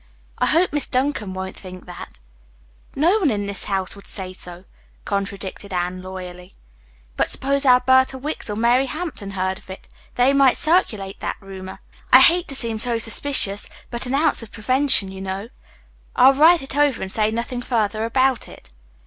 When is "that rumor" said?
11.19-11.81